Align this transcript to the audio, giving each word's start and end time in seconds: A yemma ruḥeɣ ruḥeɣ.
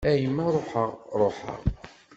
A 0.09 0.13
yemma 0.21 0.45
ruḥeɣ 0.53 0.89
ruḥeɣ. 1.19 1.61